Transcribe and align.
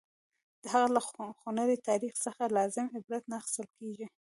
د 0.63 0.65
هغه 0.73 0.87
له 0.95 1.01
خونړي 1.39 1.77
تاریخ 1.89 2.13
څخه 2.25 2.43
لازم 2.57 2.85
عبرت 2.97 3.23
نه 3.31 3.35
اخیستل 3.41 3.67
کېږي. 3.77 4.07